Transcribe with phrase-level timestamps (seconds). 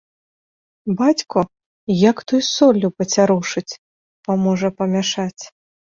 [1.01, 1.43] Бацьку,
[2.09, 3.77] як той соллю пацярушыць,
[4.29, 5.43] паможа памяшаць.